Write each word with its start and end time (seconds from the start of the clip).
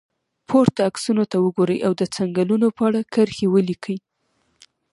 پورته 0.47 0.79
عکسونو 0.89 1.23
ته 1.31 1.37
وګورئ 1.43 1.79
او 1.87 1.91
د 1.99 2.03
څنګلونو 2.15 2.67
په 2.77 2.81
اړه 2.87 2.99
کرښې 3.13 3.47
ولیکئ. 3.49 3.97